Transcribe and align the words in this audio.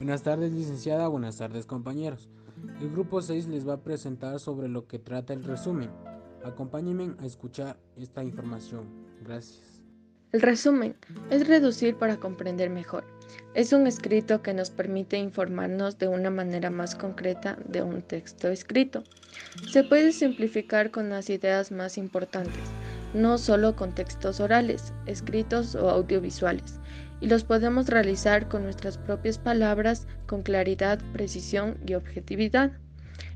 Buenas 0.00 0.22
tardes 0.22 0.50
licenciada, 0.50 1.08
buenas 1.08 1.36
tardes 1.36 1.66
compañeros. 1.66 2.30
El 2.80 2.90
grupo 2.90 3.20
6 3.20 3.48
les 3.48 3.68
va 3.68 3.74
a 3.74 3.82
presentar 3.82 4.40
sobre 4.40 4.66
lo 4.66 4.86
que 4.86 4.98
trata 4.98 5.34
el 5.34 5.44
resumen. 5.44 5.90
Acompáñenme 6.42 7.16
a 7.18 7.26
escuchar 7.26 7.76
esta 7.98 8.24
información. 8.24 8.86
Gracias. 9.22 9.82
El 10.32 10.40
resumen 10.40 10.96
es 11.28 11.46
reducir 11.46 11.96
para 11.96 12.16
comprender 12.16 12.70
mejor. 12.70 13.04
Es 13.52 13.74
un 13.74 13.86
escrito 13.86 14.40
que 14.40 14.54
nos 14.54 14.70
permite 14.70 15.18
informarnos 15.18 15.98
de 15.98 16.08
una 16.08 16.30
manera 16.30 16.70
más 16.70 16.94
concreta 16.94 17.58
de 17.68 17.82
un 17.82 18.00
texto 18.00 18.48
escrito. 18.48 19.04
Se 19.70 19.84
puede 19.84 20.12
simplificar 20.12 20.90
con 20.90 21.10
las 21.10 21.28
ideas 21.28 21.70
más 21.70 21.98
importantes, 21.98 22.62
no 23.12 23.36
solo 23.36 23.76
con 23.76 23.94
textos 23.94 24.40
orales, 24.40 24.94
escritos 25.04 25.74
o 25.74 25.90
audiovisuales, 25.90 26.80
y 27.20 27.26
los 27.26 27.44
podemos 27.44 27.88
realizar 27.88 28.48
con 28.48 28.64
nuestras 28.64 28.98
propias 28.98 29.38
palabras 29.38 30.06
con 30.26 30.42
claridad, 30.42 30.98
precisión 31.12 31.76
y 31.86 31.94
objetividad. 31.94 32.72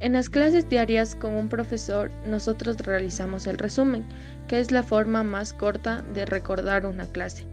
En 0.00 0.12
las 0.12 0.30
clases 0.30 0.68
diarias 0.68 1.14
con 1.16 1.34
un 1.34 1.48
profesor 1.48 2.10
nosotros 2.26 2.76
realizamos 2.78 3.46
el 3.46 3.58
resumen, 3.58 4.04
que 4.46 4.60
es 4.60 4.70
la 4.70 4.82
forma 4.82 5.24
más 5.24 5.52
corta 5.52 6.02
de 6.14 6.24
recordar 6.24 6.86
una 6.86 7.06
clase, 7.06 7.44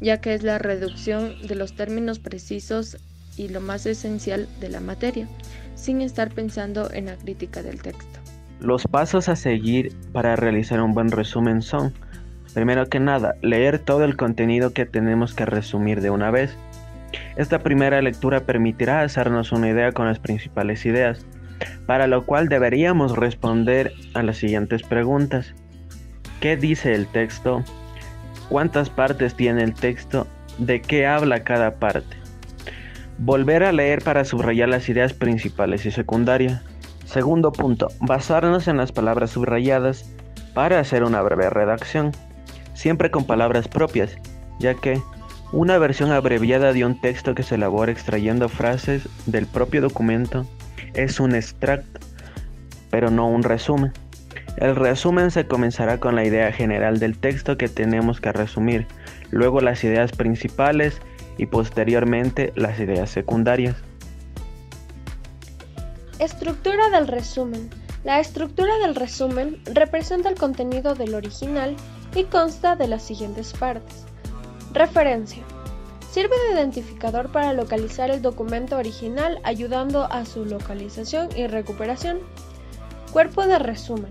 ya 0.00 0.20
que 0.20 0.34
es 0.34 0.42
la 0.42 0.58
reducción 0.58 1.46
de 1.46 1.54
los 1.54 1.74
términos 1.74 2.18
precisos 2.18 2.96
y 3.36 3.48
lo 3.48 3.60
más 3.60 3.86
esencial 3.86 4.48
de 4.60 4.68
la 4.68 4.80
materia, 4.80 5.28
sin 5.74 6.00
estar 6.02 6.32
pensando 6.32 6.90
en 6.92 7.06
la 7.06 7.16
crítica 7.16 7.62
del 7.62 7.80
texto. 7.80 8.20
Los 8.60 8.86
pasos 8.86 9.28
a 9.28 9.36
seguir 9.36 9.92
para 10.12 10.36
realizar 10.36 10.80
un 10.80 10.92
buen 10.92 11.10
resumen 11.10 11.62
son, 11.62 11.92
primero 12.54 12.86
que 12.86 13.00
nada, 13.00 13.34
leer 13.42 13.78
todo 13.78 14.04
el 14.04 14.16
contenido 14.16 14.72
que 14.72 14.86
tenemos 14.86 15.34
que 15.34 15.46
resumir 15.46 16.00
de 16.00 16.10
una 16.10 16.30
vez. 16.30 16.56
Esta 17.36 17.58
primera 17.58 18.00
lectura 18.02 18.40
permitirá 18.40 19.02
hacernos 19.02 19.52
una 19.52 19.68
idea 19.68 19.92
con 19.92 20.06
las 20.06 20.18
principales 20.18 20.86
ideas 20.86 21.26
para 21.86 22.06
lo 22.06 22.24
cual 22.24 22.48
deberíamos 22.48 23.16
responder 23.16 23.92
a 24.14 24.22
las 24.22 24.38
siguientes 24.38 24.82
preguntas. 24.82 25.54
¿Qué 26.40 26.56
dice 26.56 26.94
el 26.94 27.06
texto? 27.06 27.62
¿Cuántas 28.48 28.90
partes 28.90 29.34
tiene 29.34 29.62
el 29.62 29.74
texto? 29.74 30.26
¿De 30.58 30.80
qué 30.80 31.06
habla 31.06 31.44
cada 31.44 31.76
parte? 31.76 32.16
Volver 33.18 33.62
a 33.62 33.72
leer 33.72 34.02
para 34.02 34.24
subrayar 34.24 34.68
las 34.68 34.88
ideas 34.88 35.12
principales 35.12 35.86
y 35.86 35.90
secundarias. 35.90 36.62
Segundo 37.04 37.52
punto, 37.52 37.88
basarnos 38.00 38.68
en 38.68 38.78
las 38.78 38.90
palabras 38.90 39.30
subrayadas 39.30 40.10
para 40.54 40.80
hacer 40.80 41.04
una 41.04 41.22
breve 41.22 41.50
redacción, 41.50 42.12
siempre 42.82 43.12
con 43.12 43.24
palabras 43.24 43.68
propias, 43.68 44.16
ya 44.58 44.74
que 44.74 45.00
una 45.52 45.78
versión 45.78 46.10
abreviada 46.10 46.72
de 46.72 46.84
un 46.84 47.00
texto 47.00 47.32
que 47.32 47.44
se 47.44 47.54
elabora 47.54 47.92
extrayendo 47.92 48.48
frases 48.48 49.08
del 49.26 49.46
propio 49.46 49.82
documento 49.82 50.44
es 50.94 51.20
un 51.20 51.36
extracto, 51.36 52.00
pero 52.90 53.08
no 53.08 53.28
un 53.28 53.44
resumen. 53.44 53.92
El 54.56 54.74
resumen 54.74 55.30
se 55.30 55.46
comenzará 55.46 56.00
con 56.00 56.16
la 56.16 56.24
idea 56.24 56.50
general 56.50 56.98
del 56.98 57.16
texto 57.16 57.56
que 57.56 57.68
tenemos 57.68 58.20
que 58.20 58.32
resumir, 58.32 58.88
luego 59.30 59.60
las 59.60 59.84
ideas 59.84 60.10
principales 60.10 61.00
y 61.38 61.46
posteriormente 61.46 62.52
las 62.56 62.80
ideas 62.80 63.10
secundarias. 63.10 63.76
Estructura 66.18 66.90
del 66.90 67.06
resumen. 67.06 67.70
La 68.02 68.18
estructura 68.18 68.76
del 68.78 68.96
resumen 68.96 69.62
representa 69.72 70.28
el 70.28 70.34
contenido 70.34 70.96
del 70.96 71.14
original 71.14 71.76
y 72.14 72.24
consta 72.24 72.76
de 72.76 72.88
las 72.88 73.02
siguientes 73.02 73.52
partes. 73.52 74.04
Referencia. 74.72 75.42
Sirve 76.10 76.34
de 76.46 76.60
identificador 76.60 77.32
para 77.32 77.54
localizar 77.54 78.10
el 78.10 78.20
documento 78.20 78.76
original 78.76 79.40
ayudando 79.44 80.04
a 80.04 80.26
su 80.26 80.44
localización 80.44 81.28
y 81.36 81.46
recuperación. 81.46 82.20
Cuerpo 83.12 83.46
de 83.46 83.58
resumen. 83.58 84.10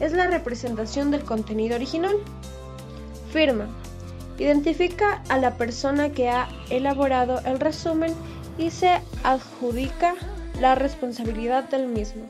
Es 0.00 0.12
la 0.12 0.26
representación 0.26 1.10
del 1.10 1.24
contenido 1.24 1.76
original. 1.76 2.16
Firma. 3.32 3.68
Identifica 4.38 5.22
a 5.28 5.38
la 5.38 5.56
persona 5.56 6.10
que 6.10 6.28
ha 6.28 6.48
elaborado 6.68 7.40
el 7.46 7.60
resumen 7.60 8.12
y 8.58 8.70
se 8.70 9.00
adjudica 9.22 10.14
la 10.60 10.74
responsabilidad 10.74 11.64
del 11.64 11.88
mismo. 11.88 12.28